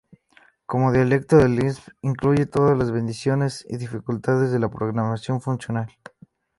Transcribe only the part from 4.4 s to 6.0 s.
de la programación funcional.